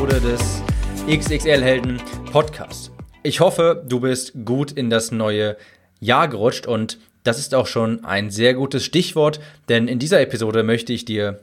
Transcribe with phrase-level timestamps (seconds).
[0.00, 0.62] Episode des
[1.06, 2.00] XXL Helden
[2.32, 2.90] Podcast.
[3.22, 5.58] Ich hoffe, du bist gut in das neue
[6.00, 10.62] Jahr gerutscht und das ist auch schon ein sehr gutes Stichwort, denn in dieser Episode
[10.62, 11.40] möchte ich dir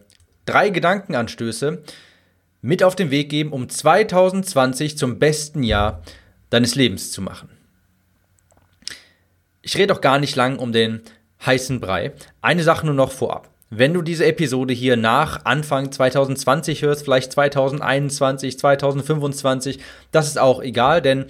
[0.48, 1.84] drei Gedankenanstöße
[2.64, 6.02] mit auf den Weg geben, um 2020 zum besten Jahr
[6.50, 7.50] deines Lebens zu machen.
[9.62, 11.02] Ich rede auch gar nicht lang um den
[11.46, 12.14] heißen Brei.
[12.42, 13.52] Eine Sache nur noch vorab.
[13.70, 19.80] Wenn du diese Episode hier nach Anfang 2020 hörst, vielleicht 2021, 2025,
[20.12, 21.26] das ist auch egal, denn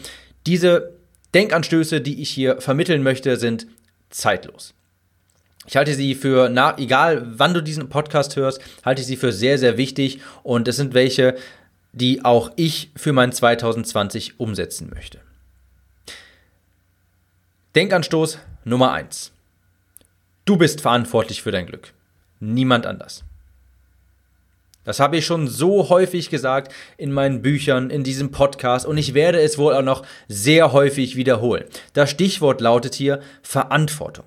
[0.45, 0.93] diese
[1.33, 3.67] Denkanstöße, die ich hier vermitteln möchte, sind
[4.09, 4.75] zeitlos.
[5.65, 9.33] Ich halte sie für, na, egal wann du diesen Podcast hörst, halte ich sie für
[9.33, 11.35] sehr, sehr wichtig und es sind welche,
[11.91, 15.19] die auch ich für mein 2020 umsetzen möchte.
[17.75, 19.33] Denkanstoß Nummer 1.
[20.45, 21.93] Du bist verantwortlich für dein Glück.
[22.39, 23.23] Niemand anders.
[24.83, 29.13] Das habe ich schon so häufig gesagt in meinen Büchern, in diesem Podcast und ich
[29.13, 31.65] werde es wohl auch noch sehr häufig wiederholen.
[31.91, 34.23] Das Stichwort lautet hier Verantwortung.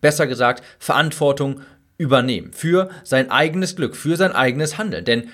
[0.00, 1.62] Besser gesagt, Verantwortung
[1.98, 5.04] übernehmen für sein eigenes Glück, für sein eigenes Handeln.
[5.04, 5.30] Denn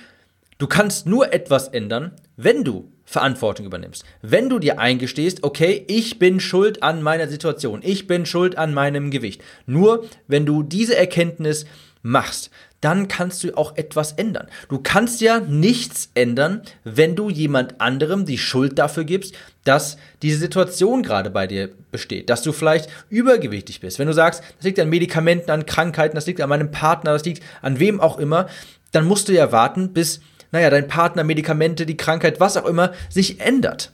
[0.62, 4.04] du kannst nur etwas ändern, wenn du Verantwortung übernimmst.
[4.22, 8.72] Wenn du dir eingestehst, okay, ich bin schuld an meiner Situation, ich bin schuld an
[8.72, 9.42] meinem Gewicht.
[9.66, 11.66] Nur wenn du diese Erkenntnis
[12.02, 14.46] machst, dann kannst du auch etwas ändern.
[14.68, 20.38] Du kannst ja nichts ändern, wenn du jemand anderem die Schuld dafür gibst, dass diese
[20.38, 23.98] Situation gerade bei dir besteht, dass du vielleicht übergewichtig bist.
[23.98, 27.24] Wenn du sagst, das liegt an Medikamenten, an Krankheiten, das liegt an meinem Partner, das
[27.24, 28.46] liegt an wem auch immer,
[28.92, 30.20] dann musst du ja warten, bis
[30.52, 33.92] naja, dein Partner, Medikamente, die Krankheit, was auch immer, sich ändert.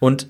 [0.00, 0.28] Und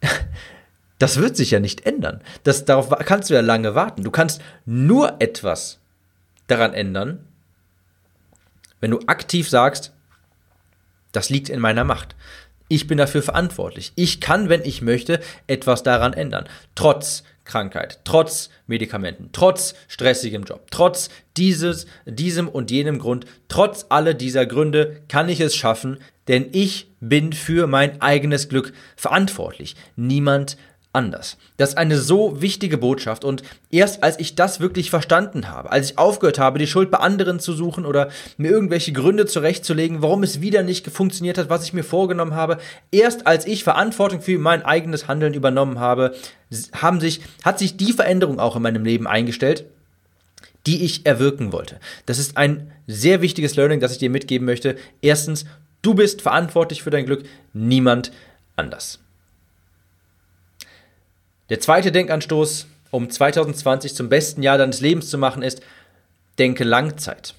[0.98, 2.22] das wird sich ja nicht ändern.
[2.44, 4.04] Das, darauf kannst du ja lange warten.
[4.04, 5.80] Du kannst nur etwas
[6.46, 7.26] daran ändern,
[8.80, 9.92] wenn du aktiv sagst,
[11.12, 12.14] das liegt in meiner Macht.
[12.72, 13.92] Ich bin dafür verantwortlich.
[13.96, 16.48] Ich kann, wenn ich möchte, etwas daran ändern.
[16.76, 24.14] Trotz Krankheit, trotz Medikamenten, trotz stressigem Job, trotz dieses, diesem und jenem Grund, trotz aller
[24.14, 25.98] dieser Gründe kann ich es schaffen,
[26.28, 29.74] denn ich bin für mein eigenes Glück verantwortlich.
[29.96, 30.56] Niemand
[30.92, 31.36] anders.
[31.56, 35.90] Das ist eine so wichtige Botschaft und erst als ich das wirklich verstanden habe, als
[35.90, 38.08] ich aufgehört habe, die Schuld bei anderen zu suchen oder
[38.38, 42.58] mir irgendwelche Gründe zurechtzulegen, warum es wieder nicht funktioniert hat, was ich mir vorgenommen habe,
[42.90, 46.14] erst als ich Verantwortung für mein eigenes Handeln übernommen habe,
[46.72, 49.64] haben sich, hat sich die Veränderung auch in meinem Leben eingestellt,
[50.66, 51.78] die ich erwirken wollte.
[52.06, 54.76] Das ist ein sehr wichtiges Learning, das ich dir mitgeben möchte.
[55.02, 55.44] Erstens,
[55.82, 58.10] du bist verantwortlich für dein Glück, niemand
[58.56, 58.98] anders.
[61.50, 65.60] Der zweite Denkanstoß, um 2020 zum besten Jahr deines Lebens zu machen, ist,
[66.38, 67.34] denke Langzeit.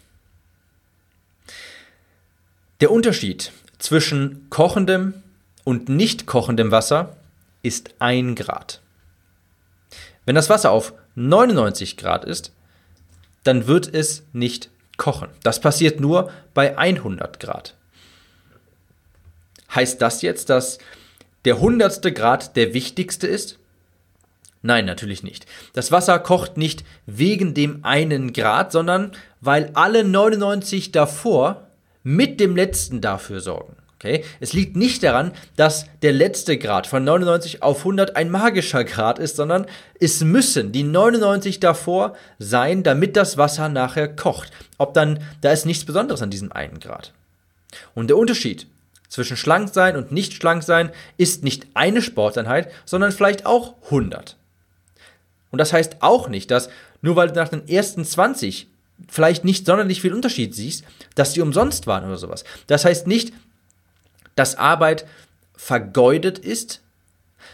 [2.82, 5.24] Der Unterschied zwischen kochendem
[5.64, 7.16] und nicht kochendem Wasser
[7.64, 8.82] ist 1 Grad.
[10.26, 12.52] Wenn das Wasser auf 99 Grad ist,
[13.44, 15.30] dann wird es nicht kochen.
[15.44, 17.76] Das passiert nur bei 100 Grad.
[19.74, 20.80] Heißt das jetzt, dass
[21.46, 23.58] der hundertste Grad der wichtigste ist?
[24.62, 25.46] Nein, natürlich nicht.
[25.74, 31.68] Das Wasser kocht nicht wegen dem einen Grad, sondern weil alle 99 davor
[32.04, 33.76] mit dem letzten dafür sorgen.
[33.96, 34.24] Okay?
[34.40, 39.20] Es liegt nicht daran, dass der letzte Grad von 99 auf 100 ein magischer Grad
[39.20, 39.66] ist, sondern
[40.00, 44.52] es müssen die 99 davor sein, damit das Wasser nachher kocht.
[44.80, 47.14] Ob dann, da ist nichts Besonderes an diesem einen Grad.
[47.94, 48.66] Und der Unterschied
[49.08, 54.36] zwischen schlank sein und nicht schlank sein ist nicht eine Sporteinheit, sondern vielleicht auch 100.
[55.52, 56.70] Und das heißt auch nicht, dass
[57.02, 58.68] nur weil du nach den ersten 20
[59.10, 60.84] vielleicht nicht sonderlich viel Unterschied siehst,
[61.16, 62.44] dass die umsonst waren oder sowas.
[62.68, 63.34] Das heißt nicht,
[64.36, 65.06] dass Arbeit
[65.56, 66.82] vergeudet ist,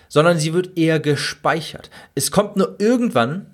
[0.09, 1.89] sondern sie wird eher gespeichert.
[2.15, 3.47] Es kommt nur irgendwann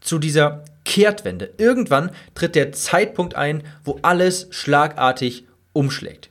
[0.00, 1.52] zu dieser Kehrtwende.
[1.58, 6.30] Irgendwann tritt der Zeitpunkt ein, wo alles schlagartig umschlägt.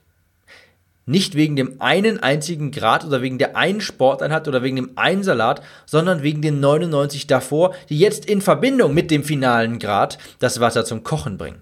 [1.10, 5.24] Nicht wegen dem einen einzigen Grad oder wegen der einen Sporteinheit oder wegen dem einen
[5.24, 10.60] Salat, sondern wegen den 99 davor, die jetzt in Verbindung mit dem finalen Grad das
[10.60, 11.62] Wasser zum Kochen bringen.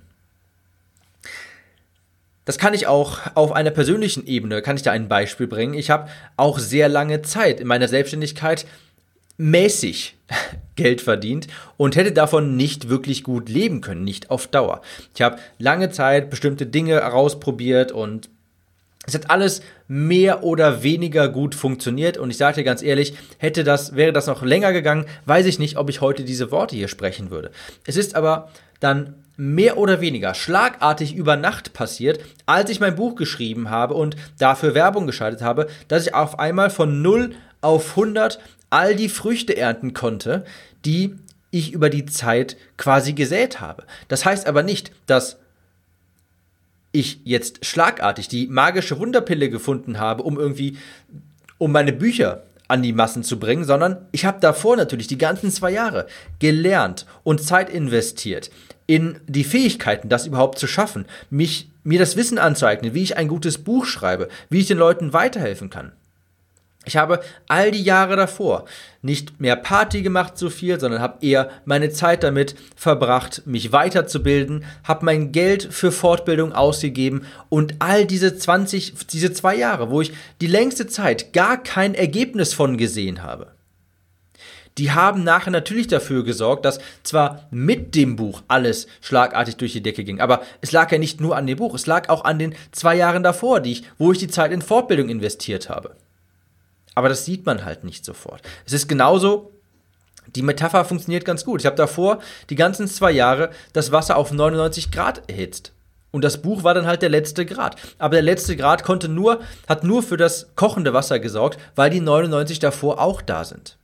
[2.44, 5.76] Das kann ich auch auf einer persönlichen Ebene, kann ich da ein Beispiel bringen.
[5.76, 8.66] Ich habe auch sehr lange Zeit in meiner Selbstständigkeit
[9.38, 10.18] mäßig
[10.76, 11.48] Geld verdient
[11.78, 14.82] und hätte davon nicht wirklich gut leben können, nicht auf Dauer.
[15.14, 18.30] Ich habe lange Zeit bestimmte Dinge herausprobiert und
[19.06, 23.64] es hat alles mehr oder weniger gut funktioniert und ich sage dir ganz ehrlich, hätte
[23.64, 26.88] das, wäre das noch länger gegangen, weiß ich nicht, ob ich heute diese Worte hier
[26.88, 27.52] sprechen würde.
[27.86, 28.50] Es ist aber
[28.80, 34.16] dann mehr oder weniger schlagartig über Nacht passiert, als ich mein Buch geschrieben habe und
[34.38, 37.32] dafür Werbung geschaltet habe, dass ich auf einmal von 0
[37.62, 40.46] auf 100 all die Früchte ernten konnte,
[40.86, 41.16] die
[41.52, 43.84] ich über die Zeit quasi gesät habe.
[44.08, 45.38] Das heißt aber nicht, dass
[46.96, 50.78] ich jetzt schlagartig die magische Wunderpille gefunden habe, um irgendwie,
[51.58, 55.52] um meine Bücher an die Massen zu bringen, sondern ich habe davor natürlich die ganzen
[55.52, 56.08] zwei Jahre
[56.40, 58.50] gelernt und Zeit investiert
[58.88, 63.28] in die Fähigkeiten, das überhaupt zu schaffen, mich, mir das Wissen anzueignen, wie ich ein
[63.28, 65.92] gutes Buch schreibe, wie ich den Leuten weiterhelfen kann.
[66.86, 68.66] Ich habe all die Jahre davor
[69.02, 74.66] nicht mehr Party gemacht so viel, sondern habe eher meine Zeit damit verbracht, mich weiterzubilden,
[74.84, 80.12] habe mein Geld für Fortbildung ausgegeben und all diese 20, diese zwei Jahre, wo ich
[80.42, 83.56] die längste Zeit gar kein Ergebnis von gesehen habe,
[84.78, 89.84] die haben nachher natürlich dafür gesorgt, dass zwar mit dem Buch alles schlagartig durch die
[89.84, 92.40] Decke ging, aber es lag ja nicht nur an dem Buch, es lag auch an
[92.40, 95.96] den zwei Jahren davor, die ich, wo ich die Zeit in Fortbildung investiert habe.
[96.96, 98.42] Aber das sieht man halt nicht sofort.
[98.66, 99.52] Es ist genauso,
[100.36, 101.62] die Metapher funktioniert ganz gut.
[101.62, 102.20] Ich habe davor
[102.50, 105.74] die ganzen zwei Jahre das Wasser auf 99 Grad erhitzt.
[106.12, 107.76] Und das Buch war dann halt der letzte Grad.
[108.00, 112.00] Aber der letzte Grad konnte nur, hat nur für das kochende Wasser gesorgt, weil die
[112.00, 113.78] 99 davor auch da sind.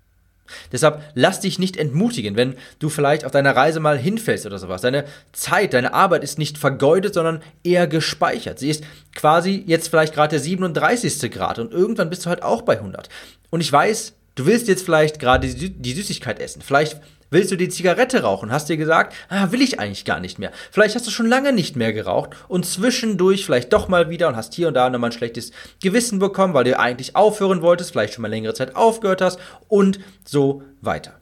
[0.72, 4.82] Deshalb lass dich nicht entmutigen, wenn du vielleicht auf deiner Reise mal hinfällst oder sowas.
[4.82, 8.60] Deine Zeit, deine Arbeit ist nicht vergeudet, sondern eher gespeichert.
[8.60, 8.84] Sie ist
[9.16, 11.32] quasi jetzt vielleicht gerade der 37.
[11.32, 13.10] Grad und irgendwann bist du halt auch bei 100.
[13.50, 16.62] Und ich weiß, du willst jetzt vielleicht gerade die Süßigkeit essen.
[16.62, 17.00] Vielleicht
[17.34, 18.52] Willst du die Zigarette rauchen?
[18.52, 20.52] Hast dir gesagt, ah, will ich eigentlich gar nicht mehr.
[20.70, 24.36] Vielleicht hast du schon lange nicht mehr geraucht und zwischendurch vielleicht doch mal wieder und
[24.36, 28.16] hast hier und da nochmal ein schlechtes Gewissen bekommen, weil du eigentlich aufhören wolltest, vielleicht
[28.16, 29.40] schon mal längere Zeit aufgehört hast
[29.70, 31.22] und so weiter.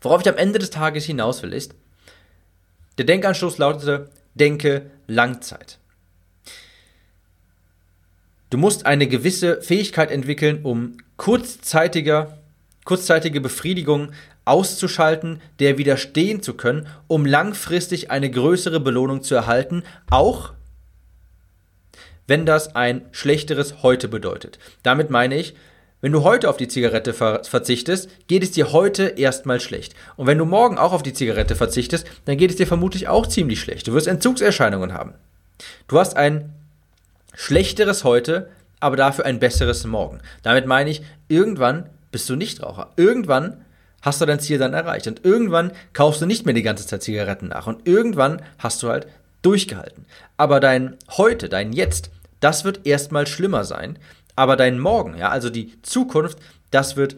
[0.00, 1.76] Worauf ich am Ende des Tages hinaus will, ist,
[2.98, 5.78] der Denkanstoß lautete, denke Langzeit.
[8.50, 12.38] Du musst eine gewisse Fähigkeit entwickeln, um kurzzeitiger,
[12.84, 14.12] kurzzeitige Befriedigung
[14.44, 20.52] auszuschalten, der widerstehen zu können, um langfristig eine größere Belohnung zu erhalten, auch
[22.26, 24.58] wenn das ein schlechteres Heute bedeutet.
[24.82, 25.54] Damit meine ich,
[26.00, 29.94] wenn du heute auf die Zigarette ver verzichtest, geht es dir heute erstmal schlecht.
[30.16, 33.26] Und wenn du morgen auch auf die Zigarette verzichtest, dann geht es dir vermutlich auch
[33.26, 33.86] ziemlich schlecht.
[33.86, 35.14] Du wirst Entzugserscheinungen haben.
[35.88, 36.52] Du hast ein
[37.34, 38.50] schlechteres Heute,
[38.84, 40.20] aber dafür ein besseres Morgen.
[40.42, 42.90] Damit meine ich, irgendwann bist du Nichtraucher.
[42.96, 43.64] Irgendwann
[44.02, 45.06] hast du dein Ziel dann erreicht.
[45.06, 47.66] Und irgendwann kaufst du nicht mehr die ganze Zeit Zigaretten nach.
[47.66, 49.06] Und irgendwann hast du halt
[49.40, 50.04] durchgehalten.
[50.36, 52.10] Aber dein Heute, dein Jetzt,
[52.40, 53.98] das wird erstmal schlimmer sein.
[54.36, 56.38] Aber dein Morgen, ja, also die Zukunft,
[56.70, 57.16] das wird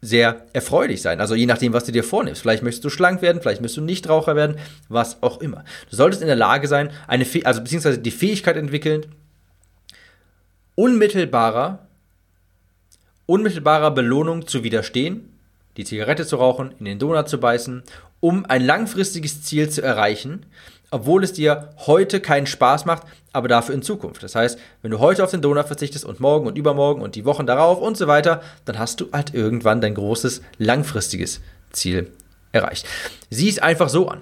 [0.00, 1.20] sehr erfreulich sein.
[1.20, 2.42] Also je nachdem, was du dir vornimmst.
[2.42, 4.56] Vielleicht möchtest du schlank werden, vielleicht möchtest du Nichtraucher werden,
[4.88, 5.62] was auch immer.
[5.88, 9.06] Du solltest in der Lage sein, eine, also beziehungsweise die Fähigkeit entwickeln,
[10.74, 11.86] unmittelbarer,
[13.26, 15.30] unmittelbarer Belohnung zu widerstehen
[15.76, 17.82] die Zigarette zu rauchen, in den Donut zu beißen,
[18.20, 20.44] um ein langfristiges Ziel zu erreichen,
[20.90, 24.22] obwohl es dir heute keinen Spaß macht, aber dafür in Zukunft.
[24.22, 27.24] Das heißt, wenn du heute auf den Donut verzichtest und morgen und übermorgen und die
[27.24, 32.10] Wochen darauf und so weiter, dann hast du halt irgendwann dein großes langfristiges Ziel
[32.52, 32.86] erreicht.
[33.30, 34.20] Sieh es einfach so an.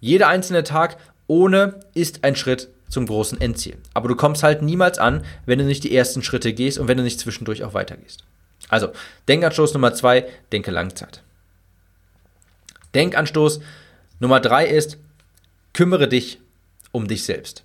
[0.00, 3.76] Jeder einzelne Tag ohne ist ein Schritt zum großen Endziel.
[3.92, 6.96] Aber du kommst halt niemals an, wenn du nicht die ersten Schritte gehst und wenn
[6.96, 8.24] du nicht zwischendurch auch weitergehst.
[8.68, 8.92] Also,
[9.28, 11.22] Denkanstoß Nummer zwei, denke Langzeit.
[12.94, 13.60] Denkanstoß
[14.20, 14.96] Nummer drei ist,
[15.72, 16.38] kümmere dich
[16.92, 17.64] um dich selbst.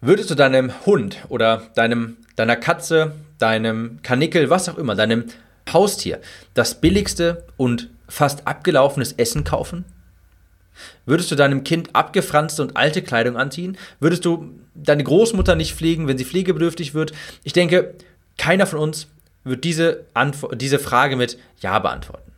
[0.00, 5.26] Würdest du deinem Hund oder deinem, deiner Katze, deinem Kanickel, was auch immer, deinem
[5.70, 6.20] Haustier
[6.54, 9.84] das billigste und fast abgelaufenes Essen kaufen?
[11.06, 13.76] Würdest du deinem Kind abgefranste und alte Kleidung anziehen?
[14.00, 17.12] Würdest du deine Großmutter nicht pflegen, wenn sie pflegebedürftig wird?
[17.44, 17.94] Ich denke,
[18.38, 19.08] keiner von uns
[19.44, 22.32] wird diese, Antwort, diese Frage mit Ja beantworten.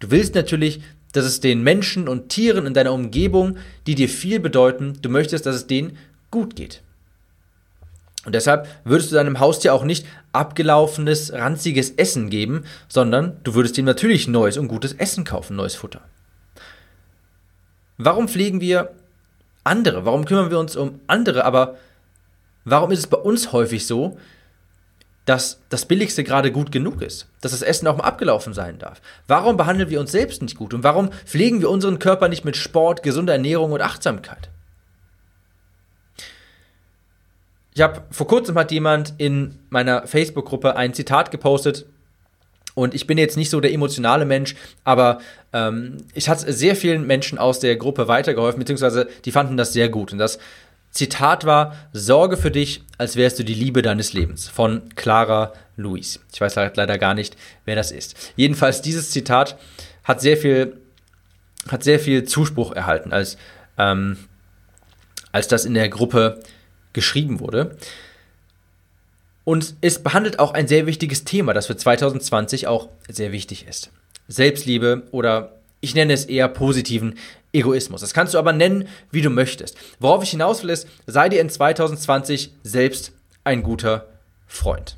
[0.00, 0.80] Du willst natürlich,
[1.12, 5.46] dass es den Menschen und Tieren in deiner Umgebung, die dir viel bedeuten, du möchtest,
[5.46, 5.96] dass es denen
[6.30, 6.82] gut geht.
[8.26, 13.78] Und deshalb würdest du deinem Haustier auch nicht abgelaufenes, ranziges Essen geben, sondern du würdest
[13.78, 16.02] ihm natürlich neues und gutes Essen kaufen, neues Futter.
[17.98, 18.94] Warum pflegen wir
[19.64, 20.04] andere?
[20.04, 21.44] Warum kümmern wir uns um andere?
[21.44, 21.76] Aber
[22.64, 24.18] warum ist es bei uns häufig so,
[25.24, 29.00] dass das Billigste gerade gut genug ist, dass das Essen auch mal abgelaufen sein darf?
[29.26, 32.56] Warum behandeln wir uns selbst nicht gut und warum pflegen wir unseren Körper nicht mit
[32.56, 34.50] Sport, gesunder Ernährung und Achtsamkeit?
[37.74, 41.84] Ich habe vor kurzem hat jemand in meiner Facebook-Gruppe ein Zitat gepostet
[42.76, 44.54] und ich bin jetzt nicht so der emotionale Mensch,
[44.84, 45.20] aber
[45.54, 49.88] ähm, ich hat sehr vielen Menschen aus der Gruppe weitergeholfen, beziehungsweise die fanden das sehr
[49.88, 50.12] gut.
[50.12, 50.38] Und das
[50.90, 56.20] Zitat war: Sorge für dich, als wärst du die Liebe deines Lebens von Clara Luis.
[56.34, 58.32] Ich weiß leider gar nicht, wer das ist.
[58.36, 59.56] Jedenfalls dieses Zitat
[60.04, 60.76] hat sehr viel,
[61.70, 63.38] hat sehr viel Zuspruch erhalten, als,
[63.78, 64.18] ähm,
[65.32, 66.40] als das in der Gruppe
[66.92, 67.78] geschrieben wurde.
[69.46, 73.92] Und es behandelt auch ein sehr wichtiges Thema, das für 2020 auch sehr wichtig ist.
[74.26, 77.16] Selbstliebe oder ich nenne es eher positiven
[77.52, 78.00] Egoismus.
[78.00, 79.76] Das kannst du aber nennen, wie du möchtest.
[80.00, 83.12] Worauf ich hinaus will, ist, sei dir in 2020 selbst
[83.44, 84.08] ein guter
[84.48, 84.96] Freund.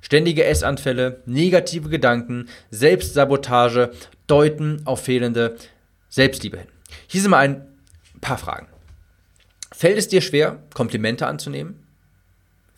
[0.00, 3.90] Ständige Essanfälle, negative Gedanken, Selbstsabotage
[4.28, 5.56] deuten auf fehlende
[6.08, 6.68] Selbstliebe hin.
[7.08, 7.66] Hier sind mal ein
[8.20, 8.68] paar Fragen.
[9.72, 11.81] Fällt es dir schwer, Komplimente anzunehmen?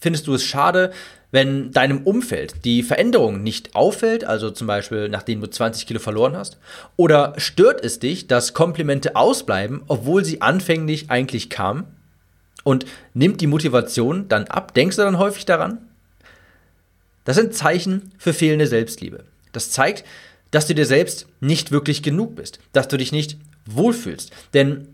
[0.05, 0.93] Findest du es schade,
[1.31, 6.37] wenn deinem Umfeld die Veränderung nicht auffällt, also zum Beispiel nachdem du 20 Kilo verloren
[6.37, 6.59] hast?
[6.97, 11.87] Oder stört es dich, dass Komplimente ausbleiben, obwohl sie anfänglich eigentlich kamen?
[12.65, 12.85] Und
[13.15, 14.75] nimmt die Motivation dann ab?
[14.75, 15.79] Denkst du dann häufig daran?
[17.25, 19.25] Das sind Zeichen für fehlende Selbstliebe.
[19.53, 20.05] Das zeigt,
[20.51, 24.33] dass du dir selbst nicht wirklich genug bist, dass du dich nicht wohlfühlst.
[24.53, 24.89] Denn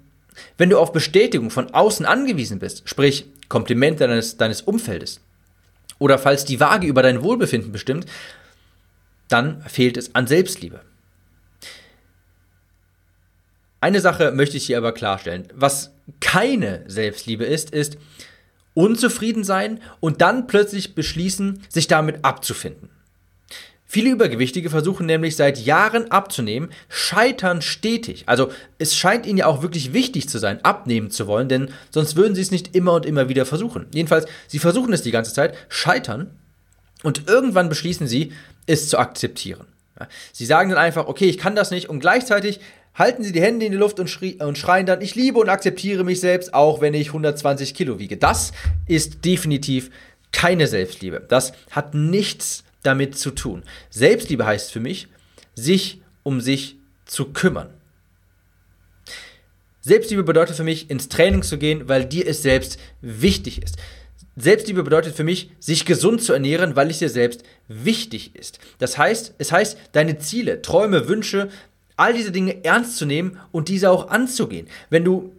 [0.57, 5.21] wenn du auf Bestätigung von außen angewiesen bist, sprich Komplimente deines, deines Umfeldes,
[5.99, 8.07] oder falls die Waage über dein Wohlbefinden bestimmt,
[9.29, 10.81] dann fehlt es an Selbstliebe.
[13.81, 15.49] Eine Sache möchte ich hier aber klarstellen.
[15.55, 17.99] Was keine Selbstliebe ist, ist
[18.75, 22.89] unzufrieden sein und dann plötzlich beschließen, sich damit abzufinden.
[23.93, 28.23] Viele Übergewichtige versuchen nämlich seit Jahren abzunehmen, scheitern stetig.
[28.27, 32.15] Also es scheint ihnen ja auch wirklich wichtig zu sein, abnehmen zu wollen, denn sonst
[32.15, 33.87] würden sie es nicht immer und immer wieder versuchen.
[33.93, 36.31] Jedenfalls, sie versuchen es die ganze Zeit, scheitern
[37.03, 38.33] und irgendwann beschließen sie,
[38.65, 39.67] es zu akzeptieren.
[40.33, 42.61] Sie sagen dann einfach, okay, ich kann das nicht und gleichzeitig
[42.95, 46.05] halten sie die Hände in die Luft und, und, schreien dann, ich liebe und akzeptiere
[46.05, 48.17] mich selbst, auch wenn ich 120 Kilo wiege.
[48.17, 48.53] Das
[48.87, 49.91] ist definitiv
[50.31, 51.27] keine Selbstliebe.
[51.29, 53.63] Das hat nichts damit zu tun.
[53.91, 55.09] Selbstliebe heißt für mich,
[55.55, 57.71] sich um sich zu kümmern.
[59.83, 63.77] Selbstliebe bedeutet für mich, ins Training zu gehen, weil dir es selbst wichtig ist.
[64.37, 68.59] Selbstliebe bedeutet für mich, sich gesund zu ernähren, weil es dir selbst wichtig ist.
[68.79, 71.49] Das heißt, es heißt, deine Ziele, Träume, Wünsche,
[71.97, 74.69] all diese Dinge ernst zu nehmen und diese auch anzugehen.
[74.89, 75.33] Wenn du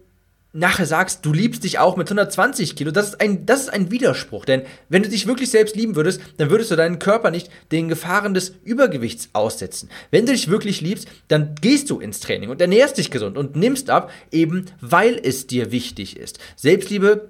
[0.53, 3.91] nachher sagst, du liebst dich auch mit 120 Kilo, das ist, ein, das ist ein
[3.91, 4.46] Widerspruch.
[4.46, 7.88] Denn wenn du dich wirklich selbst lieben würdest, dann würdest du deinen Körper nicht den
[7.88, 9.89] Gefahren des Übergewichts aussetzen.
[10.12, 13.55] Wenn du dich wirklich liebst, dann gehst du ins Training und ernährst dich gesund und
[13.55, 16.39] nimmst ab, eben weil es dir wichtig ist.
[16.55, 17.29] Selbstliebe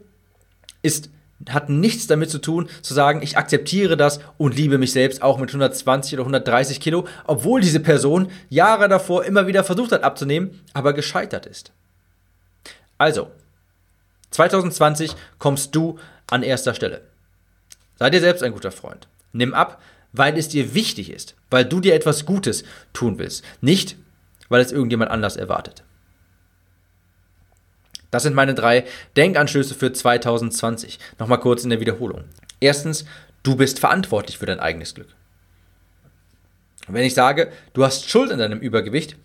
[0.82, 1.10] ist
[1.50, 5.40] hat nichts damit zu tun, zu sagen, ich akzeptiere das und liebe mich selbst auch
[5.40, 10.62] mit 120 oder 130 Kilo, obwohl diese Person Jahre davor immer wieder versucht hat abzunehmen,
[10.74, 11.74] aber gescheitert ist.
[13.02, 13.32] Also,
[14.30, 17.02] 2020 kommst du an erster Stelle.
[17.98, 19.08] Sei dir selbst ein guter Freund.
[19.34, 19.82] Nimm ab,
[20.12, 23.96] weil es dir wichtig ist, weil du dir etwas Gutes tun willst, nicht
[24.50, 25.82] weil es irgendjemand anders erwartet.
[28.12, 28.86] Das sind meine drei
[29.18, 31.00] Denkanstöße für 2020.
[31.18, 32.26] Nochmal kurz in der Wiederholung.
[32.60, 33.06] Erstens,
[33.42, 35.10] du bist verantwortlich für dein eigenes Glück.
[36.88, 39.16] Wenn ich sage, du hast Schuld an deinem Übergewicht,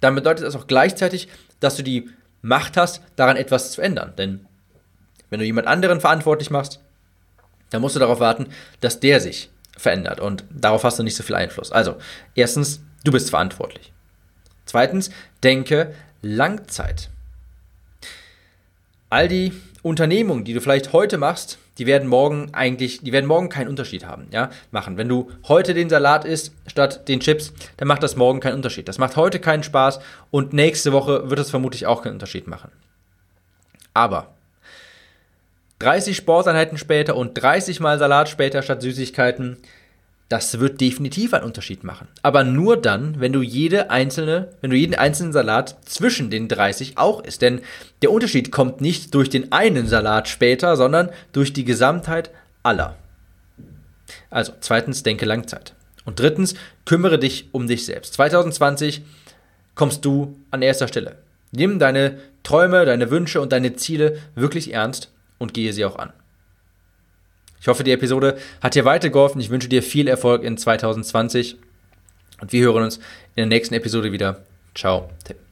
[0.00, 1.28] dann bedeutet das auch gleichzeitig,
[1.60, 2.08] dass du die
[2.42, 4.12] Macht hast, daran etwas zu ändern.
[4.16, 4.46] Denn
[5.30, 6.80] wenn du jemand anderen verantwortlich machst,
[7.70, 8.46] dann musst du darauf warten,
[8.80, 10.20] dass der sich verändert.
[10.20, 11.72] Und darauf hast du nicht so viel Einfluss.
[11.72, 11.96] Also,
[12.34, 13.92] erstens, du bist verantwortlich.
[14.64, 15.10] Zweitens,
[15.42, 17.10] denke Langzeit.
[19.10, 23.48] All die Unternehmungen, die du vielleicht heute machst, die werden morgen eigentlich, die werden morgen
[23.48, 24.96] keinen Unterschied haben, ja, machen.
[24.96, 28.88] Wenn du heute den Salat isst statt den Chips, dann macht das morgen keinen Unterschied.
[28.88, 30.00] Das macht heute keinen Spaß
[30.30, 32.70] und nächste Woche wird es vermutlich auch keinen Unterschied machen.
[33.94, 34.34] Aber
[35.78, 39.58] 30 Sporteinheiten später und 30 mal Salat später statt Süßigkeiten,
[40.28, 42.06] das wird definitiv einen Unterschied machen.
[42.22, 46.98] Aber nur dann, wenn du jede einzelne, wenn du jeden einzelnen Salat zwischen den 30
[46.98, 47.40] auch isst.
[47.40, 47.62] Denn
[48.02, 52.30] der Unterschied kommt nicht durch den einen Salat später, sondern durch die Gesamtheit
[52.62, 52.96] aller.
[54.28, 55.74] Also, zweitens, denke Langzeit.
[56.04, 56.54] Und drittens,
[56.84, 58.14] kümmere dich um dich selbst.
[58.14, 59.02] 2020
[59.74, 61.16] kommst du an erster Stelle.
[61.52, 66.12] Nimm deine Träume, deine Wünsche und deine Ziele wirklich ernst und gehe sie auch an.
[67.60, 69.40] Ich hoffe, die Episode hat dir weitergeholfen.
[69.40, 71.56] Ich wünsche dir viel Erfolg in 2020
[72.40, 73.02] und wir hören uns in
[73.36, 74.42] der nächsten Episode wieder.
[74.74, 75.47] Ciao, Tipp.